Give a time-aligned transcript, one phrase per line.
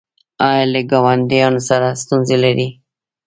[0.47, 2.69] ایا له ګاونډیانو سره ستونزې لرئ؟